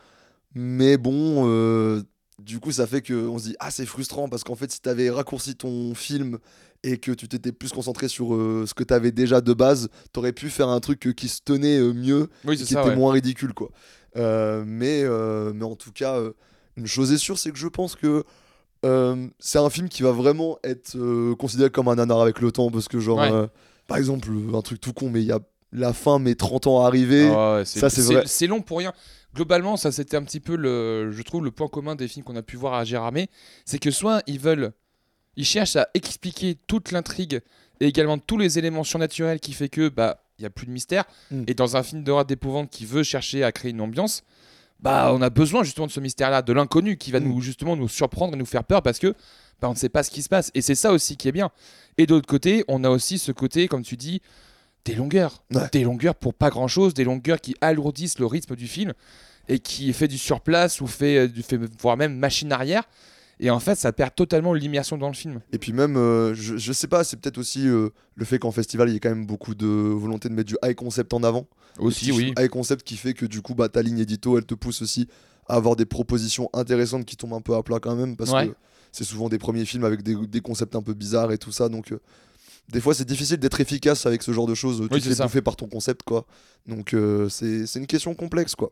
mais 0.56 0.98
bon. 0.98 1.44
euh, 1.48 2.02
du 2.40 2.60
coup, 2.60 2.72
ça 2.72 2.86
fait 2.88 3.02
qu'on 3.02 3.40
se 3.40 3.46
dit 3.50 3.56
ah 3.60 3.72
c'est 3.72 3.86
frustrant 3.88 4.30
parce 4.30 4.44
qu'en 4.44 4.56
fait 4.56 4.72
si 4.72 4.80
t'avais 4.80 5.10
raccourci 5.10 5.56
ton 5.56 5.96
film 5.96 6.38
et 6.84 6.98
que 6.98 7.12
tu 7.12 7.28
t'étais 7.28 7.52
plus 7.52 7.72
concentré 7.72 8.08
sur 8.08 8.34
euh, 8.34 8.66
ce 8.68 8.74
que 8.74 8.84
t'avais 8.84 9.12
déjà 9.12 9.42
de 9.42 9.54
base, 9.54 9.90
t'aurais 10.14 10.34
pu 10.34 10.50
faire 10.50 10.70
un 10.70 10.80
truc 10.80 11.08
euh, 11.08 11.12
qui 11.14 11.28
se 11.28 11.42
tenait 11.44 11.78
euh, 11.80 11.94
mieux 11.94 12.30
Oui, 12.46 12.56
et 12.56 12.58
c'est 12.58 12.66
qui 12.66 12.74
ça, 12.74 12.82
était 12.82 12.90
ouais. 12.92 12.96
moins 12.96 13.12
ridicule 13.14 13.54
quoi. 13.54 13.70
Mais, 14.16 15.04
mais 15.54 15.66
en 15.66 15.76
tout 15.76 15.92
cas, 15.92 16.20
une 16.76 16.88
chose 16.88 17.12
est 17.12 17.18
sûre, 17.18 17.38
c'est 17.38 17.52
que 17.52 17.58
je 17.58 17.68
pense 17.68 17.96
que 17.96 18.24
c'est 19.40 19.60
un 19.60 19.70
film 19.70 19.90
qui 19.90 20.04
va 20.04 20.12
vraiment 20.12 20.58
être 20.64 21.34
considéré 21.36 21.70
comme 21.70 21.88
un 21.88 21.96
nanar 21.96 22.22
avec 22.22 22.40
le 22.42 22.52
temps 22.52 22.72
parce 22.72 22.88
que 22.88 23.00
genre, 23.00 23.20
Ouais. 23.20 23.48
par 23.88 23.98
exemple, 23.98 24.30
un 24.54 24.62
truc 24.62 24.80
tout 24.82 24.94
con, 24.94 25.10
mais 25.10 25.22
il 25.22 25.28
y 25.28 25.32
a 25.32 25.40
la 25.74 25.94
fin 25.94 26.18
met 26.20 26.36
30 26.36 26.68
ans 26.68 26.84
à 26.84 26.88
arriver. 26.88 27.30
Ah 27.30 27.56
ouais, 27.58 27.66
c'est 27.66 27.80
ça, 27.80 27.90
c'est 27.90 28.02
vrai. 28.02 28.24
c'est 28.26 28.48
long 28.48 28.62
pour 28.62 28.78
rien. 28.80 28.94
Globalement, 29.36 29.78
ça 29.78 29.92
c'était 29.92 30.18
un 30.18 30.24
petit 30.24 30.40
peu 30.40 30.56
le, 30.56 31.12
je 31.12 31.22
trouve 31.22 31.44
le 31.44 31.52
point 31.52 31.68
commun 31.68 31.96
des 31.96 32.08
films 32.08 32.24
qu'on 32.24 32.36
a 32.38 32.42
pu 32.42 32.56
voir 32.56 32.74
à 32.74 32.86
Gérardmer, 32.86 33.30
c'est 33.66 33.78
que 33.78 33.92
soit 33.92 34.24
ils 34.26 34.40
veulent, 34.40 34.72
ils 35.38 35.46
cherchent 35.46 35.78
à 35.78 35.88
expliquer 35.94 36.58
toute 36.68 36.92
l'intrigue 36.92 37.40
et 37.80 37.88
également 37.88 38.18
tous 38.18 38.38
les 38.38 38.60
éléments 38.60 38.84
surnaturels 38.84 39.40
qui 39.40 39.54
fait 39.54 39.70
que 39.70 39.88
bah 39.88 40.20
il 40.40 40.44
y 40.44 40.46
a 40.46 40.50
plus 40.50 40.68
de 40.68 40.72
mystère. 40.72 41.06
Mm. 41.32 41.44
Et 41.48 41.54
dans 41.54 41.78
un 41.78 41.84
film 41.84 42.04
d'horreur 42.04 42.26
d'épouvante 42.26 42.70
qui 42.70 42.86
veut 42.86 43.04
chercher 43.04 43.44
à 43.44 43.52
créer 43.52 43.72
une 43.72 43.82
ambiance, 43.82 44.24
bah 44.80 45.12
on 45.14 45.22
a 45.22 45.30
besoin 45.30 45.64
justement 45.64 45.88
de 45.88 45.92
ce 45.92 46.00
mystère-là, 46.00 46.42
de 46.42 46.54
l'inconnu 46.54 46.98
qui 46.98 47.12
va 47.12 47.20
Mm. 47.20 47.24
nous 47.28 47.42
justement 47.42 47.76
nous 47.76 47.88
surprendre 47.88 48.34
et 48.34 48.38
nous 48.38 48.46
faire 48.46 48.64
peur 48.64 48.82
parce 48.82 49.00
que 49.00 49.16
bah, 49.62 49.70
on 49.70 49.72
ne 49.72 49.78
sait 49.78 49.90
pas 49.90 50.04
ce 50.04 50.12
qui 50.12 50.22
se 50.22 50.30
passe. 50.30 50.52
Et 50.54 50.62
c'est 50.62 50.76
ça 50.76 50.92
aussi 50.92 51.18
qui 51.18 51.28
est 51.28 51.32
bien. 51.32 51.50
Et 51.98 52.06
de 52.06 52.14
l'autre 52.14 52.28
côté, 52.28 52.64
on 52.68 52.84
a 52.84 52.90
aussi 52.90 53.18
ce 53.18 53.32
côté, 53.32 53.68
comme 53.68 53.82
tu 53.82 53.98
dis, 53.98 54.22
des 54.86 54.94
longueurs. 54.94 55.44
Ouais. 55.52 55.68
Des 55.72 55.84
longueurs 55.84 56.14
pour 56.16 56.34
pas 56.34 56.50
grand 56.50 56.68
chose, 56.68 56.94
des 56.94 57.04
longueurs 57.04 57.42
qui 57.42 57.56
alourdissent 57.62 58.20
le 58.20 58.28
rythme 58.28 58.56
du 58.56 58.68
film 58.68 58.94
et 59.50 59.60
qui 59.60 59.92
fait 59.94 60.08
du 60.08 60.18
surplace 60.18 60.80
ou 60.82 60.88
fait, 60.88 61.18
euh, 61.18 61.28
du 61.28 61.42
fait 61.42 61.58
voire 61.80 61.98
même 61.98 62.16
machine 62.16 62.52
arrière. 62.52 62.84
Et 63.40 63.50
en 63.52 63.60
fait, 63.60 63.76
ça 63.76 63.92
perd 63.94 64.16
totalement 64.16 64.54
l'immersion 64.54 64.98
dans 64.98 65.10
le 65.10 65.14
film. 65.14 65.42
Et 65.52 65.60
puis 65.60 65.72
même, 65.72 65.96
euh, 65.96 66.34
je, 66.34 66.58
je 66.58 66.74
sais 66.74 66.88
pas, 66.88 67.04
c'est 67.04 67.18
peut-être 67.18 67.38
aussi 67.38 67.68
euh, 67.68 67.90
le 68.16 68.26
fait 68.26 68.40
qu'en 68.40 68.52
festival, 68.52 68.90
il 68.90 68.94
y 68.94 68.96
a 68.96 69.00
quand 69.00 69.10
même 69.10 69.28
beaucoup 69.28 69.54
de 69.54 69.68
volonté 69.68 70.28
de 70.28 70.34
mettre 70.34 70.48
du 70.50 70.58
high 70.64 70.74
concept 70.76 71.14
en 71.14 71.22
avant. 71.24 71.46
Aussi, 71.78 72.12
oui. 72.12 72.34
High 72.40 72.50
concept 72.50 72.82
qui 72.84 72.98
fait 72.98 73.14
que 73.14 73.28
du 73.28 73.42
coup, 73.44 73.54
bah, 73.54 73.70
ta 73.70 73.84
ligne 73.84 74.00
édito, 74.00 74.38
elle 74.40 74.46
te 74.46 74.56
pousse 74.56 74.82
aussi 74.82 75.08
à 75.48 75.56
avoir 75.56 75.76
des 75.76 75.86
propositions 75.86 76.50
intéressantes 76.54 77.06
qui 77.06 77.16
tombent 77.16 77.34
un 77.36 77.42
peu 77.42 77.54
à 77.56 77.62
plat 77.62 77.80
quand 77.80 77.96
même, 77.96 78.18
parce 78.18 78.32
Ouais. 78.32 78.48
que 78.48 78.54
c'est 78.92 79.04
souvent 79.04 79.30
des 79.30 79.38
premiers 79.38 79.66
films 79.66 79.84
avec 79.86 80.02
des, 80.02 80.16
des 80.16 80.42
concepts 80.42 80.76
un 80.76 80.82
peu 80.82 80.94
bizarres 80.96 81.32
et 81.32 81.38
tout 81.38 81.52
ça, 81.52 81.70
donc 81.70 81.92
euh, 81.92 82.00
des 82.70 82.82
fois 82.82 82.94
c'est 82.96 83.06
difficile 83.08 83.38
d'être 83.38 83.62
efficace 83.62 84.06
avec 84.08 84.24
ce 84.24 84.32
genre 84.34 84.48
de 84.48 84.56
choses. 84.56 84.82
Tu 84.92 85.00
te 85.00 85.14
fais 85.14 85.24
bouffer 85.24 85.42
par 85.44 85.56
ton 85.56 85.68
concept, 85.68 86.02
quoi. 86.04 86.26
Donc 86.66 86.96
c'est 87.30 87.76
une 87.76 87.86
question 87.88 88.16
complexe, 88.16 88.56
quoi. 88.56 88.72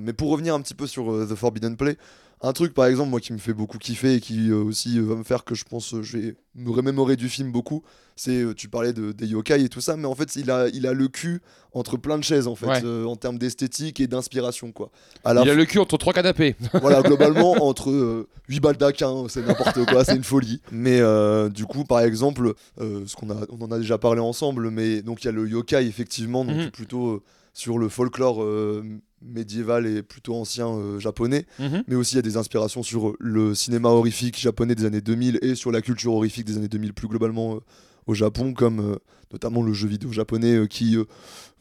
Mais 0.00 0.12
pour 0.12 0.30
revenir 0.30 0.54
un 0.54 0.60
petit 0.60 0.74
peu 0.74 0.86
sur 0.86 1.26
The 1.28 1.34
Forbidden 1.34 1.76
Play, 1.76 1.96
un 2.40 2.52
truc 2.52 2.74
par 2.74 2.86
exemple 2.86 3.10
moi 3.10 3.20
qui 3.20 3.32
me 3.32 3.38
fait 3.38 3.54
beaucoup 3.54 3.78
kiffer 3.78 4.14
et 4.14 4.20
qui 4.20 4.50
euh, 4.50 4.62
aussi 4.62 4.98
euh, 4.98 5.02
va 5.02 5.14
me 5.16 5.24
faire 5.24 5.44
que 5.44 5.54
je 5.54 5.64
pense 5.64 5.94
euh, 5.94 6.02
je 6.02 6.18
vais 6.18 6.36
me 6.56 6.70
remémorer 6.70 7.16
du 7.16 7.28
film 7.28 7.52
beaucoup, 7.52 7.82
c'est 8.16 8.42
euh, 8.42 8.54
tu 8.54 8.68
parlais 8.68 8.92
de, 8.94 9.12
des 9.12 9.26
yokai 9.26 9.62
et 9.62 9.68
tout 9.68 9.80
ça, 9.82 9.96
mais 9.96 10.06
en 10.06 10.14
fait 10.14 10.36
il 10.36 10.50
a, 10.50 10.68
il 10.68 10.86
a 10.86 10.92
le 10.94 11.06
cul 11.08 11.42
entre 11.72 11.96
plein 11.98 12.16
de 12.18 12.24
chaises 12.24 12.46
en 12.46 12.54
fait, 12.56 12.66
Ouais. 12.66 12.80
euh, 12.84 13.04
en 13.04 13.14
termes 13.16 13.36
d'esthétique 13.38 14.00
et 14.00 14.06
d'inspiration 14.06 14.72
quoi. 14.72 14.90
À 15.24 15.34
la 15.34 15.42
Il 15.42 15.50
a 15.50 15.54
le 15.54 15.64
cul 15.66 15.78
entre 15.78 15.98
trois 15.98 16.14
canapés. 16.14 16.56
voilà, 16.80 17.02
globalement, 17.02 17.52
entre 17.66 18.26
8 18.48 18.60
balles 18.60 18.76
d'aquin, 18.78 19.26
c'est 19.28 19.46
n'importe 19.46 19.84
quoi, 19.86 20.04
c'est 20.04 20.16
une 20.16 20.24
folie. 20.24 20.62
Mais 20.72 20.98
euh, 21.00 21.50
du 21.50 21.66
coup, 21.66 21.84
par 21.84 22.00
exemple, 22.00 22.54
euh, 22.80 23.02
ce 23.06 23.14
qu'on 23.16 23.28
a, 23.30 23.36
on 23.50 23.62
en 23.62 23.70
a 23.70 23.78
déjà 23.78 23.98
parlé 23.98 24.20
ensemble, 24.20 24.70
mais 24.70 25.02
donc 25.02 25.22
il 25.22 25.26
y 25.26 25.28
a 25.28 25.32
le 25.32 25.46
yokai, 25.46 25.84
effectivement, 25.86 26.44
donc 26.44 26.56
Mhm. 26.56 26.70
plutôt 26.70 27.08
euh, 27.10 27.22
sur 27.52 27.76
le 27.78 27.88
folklore 27.90 28.42
euh, 28.42 28.82
médiéval 29.22 29.86
et 29.86 30.02
plutôt 30.02 30.34
ancien 30.34 30.68
euh, 30.68 30.98
japonais. 31.00 31.46
Mhm. 31.58 31.84
Mais 31.88 31.94
aussi, 31.96 32.14
il 32.14 32.16
y 32.16 32.18
a 32.18 32.22
des 32.22 32.36
inspirations 32.36 32.82
sur 32.82 33.14
le 33.18 33.54
cinéma 33.54 33.88
horrifique 33.88 34.38
japonais 34.38 34.74
des 34.74 34.84
années 34.84 35.00
2000 35.00 35.38
et 35.42 35.54
sur 35.54 35.72
la 35.72 35.80
culture 35.82 36.12
horrifique 36.14 36.45
des 36.46 36.56
années 36.56 36.68
2000 36.68 36.94
plus 36.94 37.08
globalement 37.08 37.56
euh, 37.56 37.60
au 38.06 38.14
Japon, 38.14 38.52
comme 38.54 38.80
euh, 38.80 38.96
notamment 39.32 39.62
le 39.62 39.72
jeu 39.72 39.88
vidéo 39.88 40.12
japonais 40.12 40.54
euh, 40.54 40.66
qui. 40.66 40.96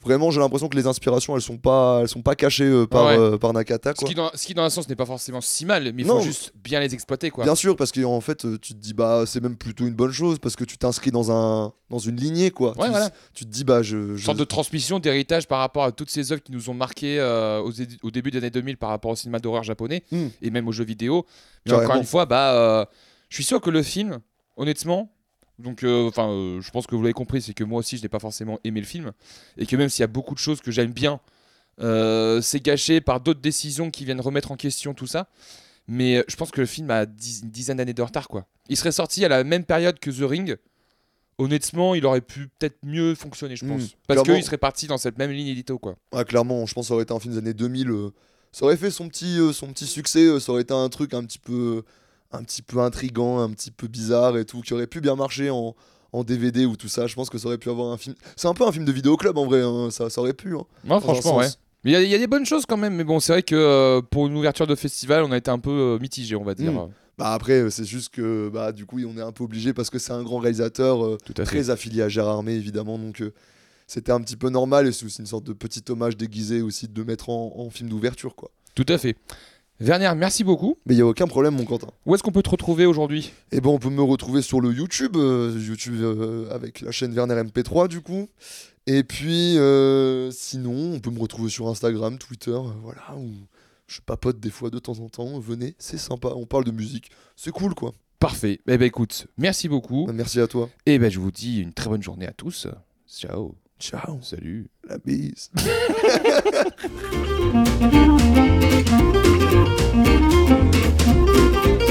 Vraiment, 0.04 0.30
j'ai 0.30 0.40
l'impression 0.40 0.70
que 0.70 0.78
les 0.78 0.86
inspirations, 0.86 1.36
elles 1.36 1.42
sont 1.42 1.58
pas, 1.58 1.98
elles 2.02 2.08
sont 2.08 2.22
pas 2.22 2.36
cachées 2.36 2.64
euh, 2.66 2.86
par, 2.86 3.08
Ouais. 3.08 3.18
euh, 3.18 3.38
par 3.40 3.52
Nakata. 3.54 3.94
Ce 3.96 3.96
Quoi. 4.02 4.08
qui, 4.08 4.14
dans, 4.14 4.30
ce 4.36 4.46
qui, 4.46 4.54
dans 4.54 4.62
un 4.62 4.70
sens, 4.70 4.88
n'est 4.88 4.96
pas 4.96 5.08
forcément 5.08 5.42
si 5.42 5.66
mal, 5.66 5.82
mais 5.96 6.04
il 6.04 6.06
faut 6.08 6.22
juste 6.22 6.54
bien 6.64 6.80
les 6.80 6.94
exploiter, 6.94 7.32
quoi. 7.32 7.44
Bien 7.44 7.56
sûr, 7.56 7.76
parce 7.76 7.92
qu'en 7.92 8.22
fait, 8.22 8.46
tu 8.62 8.76
te 8.76 8.80
dis, 8.80 8.94
bah, 8.94 9.24
c'est 9.26 9.42
même 9.42 9.56
plutôt 9.56 9.88
une 9.88 9.96
bonne 9.96 10.12
chose, 10.12 10.38
parce 10.38 10.56
que 10.56 10.64
tu 10.64 10.78
t'inscris 10.78 11.10
dans, 11.10 11.32
un, 11.32 11.74
dans 11.90 11.98
une 11.98 12.18
lignée, 12.18 12.52
quoi. 12.52 12.78
Ouais, 12.78 12.84
tu, 12.86 12.90
voilà. 12.92 13.10
tu 13.34 13.46
te 13.46 13.50
dis, 13.50 13.64
bah, 13.64 13.82
je. 13.82 13.98
Une 13.98 14.18
je- 14.18 14.26
sorte 14.26 14.38
de 14.38 14.44
transmission, 14.44 15.00
d'héritage 15.00 15.48
par 15.48 15.58
rapport 15.58 15.86
à 15.86 15.92
toutes 15.92 16.12
ces 16.12 16.32
œuvres 16.32 16.44
qui 16.44 16.52
nous 16.52 16.70
ont 16.70 16.76
marqué 16.76 17.20
euh, 17.20 17.60
aux 17.64 17.72
au 18.04 18.12
début 18.12 18.30
des 18.30 18.38
années 18.38 18.52
2000 18.52 18.78
par 18.78 18.90
rapport 18.92 19.10
au 19.10 19.16
cinéma 19.16 19.40
d'horreur 19.40 19.64
japonais 19.64 20.04
Hmm. 20.12 20.28
et 20.44 20.52
même 20.52 20.68
aux 20.68 20.72
jeux 20.72 20.86
vidéo. 20.86 21.26
Mais 21.66 21.74
encore 21.74 21.96
une 21.96 22.04
fois, 22.06 22.28
bah, 22.28 22.88
je 23.30 23.36
suis 23.36 23.44
sûr 23.44 23.60
que 23.60 23.72
le 23.72 23.82
film, 23.82 24.20
honnêtement, 24.58 25.12
donc, 25.60 25.84
euh, 25.84 26.08
enfin, 26.10 26.30
euh, 26.30 26.62
je 26.62 26.70
pense 26.72 26.86
que 26.88 26.96
vous 26.96 27.02
l'avez 27.02 27.14
compris, 27.14 27.42
c'est 27.42 27.54
que 27.54 27.64
moi 27.64 27.80
aussi, 27.80 27.98
je 27.98 28.02
n'ai 28.04 28.10
pas 28.10 28.20
forcément 28.20 28.60
aimé 28.64 28.80
le 28.82 28.86
film 28.86 29.12
et 29.58 29.66
que 29.66 29.76
même 29.76 29.90
s'il 29.90 30.02
y 30.02 30.04
a 30.04 30.08
beaucoup 30.08 30.34
de 30.34 30.40
choses 30.40 30.60
que 30.62 30.70
j'aime 30.72 30.92
bien, 30.92 31.20
euh, 31.82 32.42
c'est 32.42 32.60
gâché 32.62 33.00
par 33.02 33.20
d'autres 33.22 33.42
décisions 33.42 33.90
qui 33.92 34.06
viennent 34.06 34.22
remettre 34.22 34.52
en 34.52 34.58
question 34.58 34.94
tout 34.94 35.08
ça. 35.08 35.28
Mais 35.88 36.24
je 36.28 36.36
pense 36.36 36.50
que 36.52 36.62
le 36.62 36.68
film 36.68 36.90
a 36.90 37.06
dix- 37.06 37.42
une 37.44 37.52
dizaine 37.52 37.78
d'années 37.78 37.94
de 37.94 38.02
retard, 38.02 38.28
quoi. 38.28 38.48
Il 38.70 38.76
serait 38.78 38.92
sorti 38.92 39.24
à 39.24 39.30
la 39.30 39.44
même 39.44 39.64
période 39.64 40.00
que 40.00 40.10
The 40.10 40.28
Ring. 40.28 40.58
Honnêtement, 41.38 41.96
il 41.96 42.06
aurait 42.06 42.22
pu 42.22 42.48
peut-être 42.48 42.78
mieux 42.84 43.14
fonctionner, 43.14 43.56
je 43.58 43.66
Hmm, 43.66 43.70
pense. 43.78 43.96
Parce 44.08 44.24
qu'il 44.24 44.44
serait 44.44 44.58
parti 44.58 44.88
dans 44.88 44.98
cette 44.98 45.18
même 45.18 45.32
ligne 45.32 45.48
édito, 45.48 45.78
quoi. 45.78 45.98
Ouais, 46.14 46.24
clairement, 46.24 46.66
je 46.66 46.74
pense 46.74 46.86
que 46.86 46.88
ça 46.88 46.94
aurait 46.94 47.04
été 47.04 47.14
un 47.14 47.20
film 47.20 47.34
des 47.34 47.40
années 47.40 47.54
2000. 47.54 47.90
euh, 47.92 48.10
ça 48.54 48.64
aurait 48.66 48.78
fait 48.78 48.90
son 48.90 49.10
petit, 49.10 49.38
son 49.54 49.68
petit 49.68 49.86
succès, 49.86 50.40
ça 50.40 50.52
aurait 50.54 50.62
été 50.62 50.74
un 50.74 50.88
truc 50.90 51.14
un 51.14 51.24
petit 51.26 51.40
peu. 51.40 51.84
Un 52.36 52.44
petit 52.44 52.62
peu 52.62 52.80
intrigant, 52.80 53.40
un 53.40 53.50
petit 53.52 53.72
peu 53.72 53.88
bizarre 53.88 54.38
et 54.38 54.46
tout, 54.46 54.62
qui 54.62 54.74
aurait 54.74 54.88
pu 54.88 55.02
bien 55.02 55.16
marcher 55.16 55.50
en, 55.50 55.76
en 56.14 56.24
DVD 56.24 56.66
ou 56.66 56.76
tout 56.76 56.88
ça. 56.88 57.08
Je 57.08 57.16
pense 57.16 57.30
que 57.30 57.38
ça 57.38 57.48
aurait 57.48 57.58
pu 57.58 57.70
avoir 57.70 57.92
un 57.92 57.98
film. 57.98 58.16
C'est 58.36 58.48
un 58.48 58.54
peu 58.54 58.66
un 58.66 58.72
film 58.72 58.86
de 58.86 58.92
vidéoclub 58.92 59.38
en 59.38 59.46
vrai, 59.46 59.62
hein, 59.62 59.90
ça, 59.92 60.10
ça 60.10 60.22
aurait 60.22 60.34
pu. 60.34 60.56
hein, 60.56 60.64
un 60.90 61.00
franchement, 61.00 61.38
ouais. 61.38 61.48
Mais 61.84 61.92
il 61.92 61.94
y 61.94 61.98
a- 61.98 62.02
il 62.04 62.10
y, 62.10 62.16
a 62.16 62.18
des 62.18 62.26
bonnes 62.28 62.46
choses 62.46 62.66
quand 62.66 62.78
même. 62.78 62.96
Mais 62.96 63.04
bon, 63.04 63.20
c'est 63.20 63.32
vrai 63.34 63.44
que 63.44 63.54
euh, 63.56 64.02
pour 64.02 64.26
une 64.28 64.36
ouverture 64.36 64.66
de 64.66 64.74
festival, 64.76 65.24
on 65.24 65.32
a 65.32 65.38
été 65.38 65.52
un 65.52 65.60
peu 65.60 65.70
euh, 65.70 66.00
mitigé, 66.00 66.36
on 66.36 66.44
va 66.44 66.56
dire. 66.56 66.72
Mm. 66.72 66.78
Euh, 66.78 66.86
Bah 67.20 67.32
après, 67.34 67.62
euh, 67.62 67.70
c'est 67.70 67.86
juste 67.86 68.10
que 68.14 68.50
bah, 68.50 68.72
du 68.72 68.86
coup, 68.88 69.00
on 69.08 69.16
est 69.18 69.22
un 69.22 69.32
peu 69.32 69.44
obligé 69.44 69.72
parce 69.74 69.90
que 69.92 70.00
c'est 70.00 70.12
un 70.12 70.24
grand 70.24 70.40
réalisateur. 70.40 71.06
euh, 71.06 71.18
Tout 71.24 71.34
à 71.38 71.46
fait. 71.46 71.52
très 71.62 71.70
affilié 71.70 72.02
à 72.02 72.10
Gérard 72.10 72.38
Armé 72.38 72.54
évidemment 72.54 72.98
donc 72.98 73.24
c'était 73.88 74.12
un 74.12 74.20
petit 74.20 74.36
peu 74.36 74.50
normal 74.50 74.88
et 74.88 74.92
c'est 74.92 75.06
aussi 75.06 75.20
une 75.20 75.28
sorte 75.28 75.44
de 75.44 75.54
petit 75.54 75.84
hommage 75.90 76.18
déguisé 76.18 76.62
aussi 76.64 76.88
de 76.88 77.04
mettre 77.04 77.30
en, 77.30 77.54
en 77.56 77.70
film 77.70 77.88
d'ouverture 77.88 78.36
quoi 78.36 78.50
Tout 78.74 78.86
à 78.90 78.98
fait. 78.98 79.16
Werner, 79.80 80.12
merci 80.16 80.44
beaucoup. 80.44 80.78
mais 80.86 80.96
il 80.96 80.98
y 80.98 81.02
a 81.02 81.06
aucun 81.06 81.28
problème 81.28 81.56
mon 81.56 81.66
Quentin 81.66 81.90
Où 82.06 82.16
est-ce 82.16 82.24
qu'on 82.24 82.32
peut 82.32 82.44
te 82.44 82.50
retrouver 82.50 82.86
aujourd'hui? 82.86 83.34
Et 83.52 83.60
bon 83.60 83.76
on 83.76 83.80
peut 83.80 83.90
me 83.90 84.02
retrouver 84.02 84.42
sur 84.42 84.62
le 84.62 84.72
YouTube 84.72 85.18
euh, 85.18 85.60
YouTube 85.60 86.02
euh, 86.02 86.50
avec 86.52 86.82
la 86.82 86.92
chaîne 86.92 87.14
Werner 87.14 87.36
MP3 87.44 87.88
du 87.88 88.02
coup 88.02 88.30
et 88.88 89.04
puis 89.04 89.58
euh, 89.58 90.32
sinon 90.32 90.94
on 90.94 91.00
peut 91.00 91.12
me 91.12 91.20
retrouver 91.20 91.50
sur 91.50 91.68
Instagram 91.68 92.18
Twitter 92.18 92.58
voilà 92.84 93.18
où 93.18 93.32
je 93.88 94.00
papote 94.00 94.40
des 94.40 94.50
fois 94.50 94.70
de 94.70 94.80
temps 94.80 95.00
en 95.00 95.10
temps 95.10 95.40
venez 95.40 95.76
c'est 95.78 95.98
sympa 95.98 96.30
on 96.36 96.46
parle 96.46 96.64
de 96.64 96.72
musique 96.72 97.12
c'est 97.36 97.52
cool 97.52 97.76
quoi 97.76 97.94
Parfait. 98.18 98.60
Eh 98.68 98.78
ben 98.78 98.86
écoute, 98.86 99.28
merci 99.38 99.68
beaucoup. 99.68 100.08
Merci 100.12 100.40
à 100.40 100.48
toi 100.48 100.70
Et 100.86 100.98
ben 100.98 101.12
je 101.12 101.20
vous 101.20 101.32
dis 101.32 101.62
une 101.62 101.74
très 101.74 101.90
bonne 101.90 102.02
journée 102.02 102.26
à 102.26 102.32
tous. 102.32 102.68
Ciao. 103.08 103.56
Ciao. 103.80 104.20
Salut. 104.22 104.68
La 104.88 104.98
bise. 104.98 105.50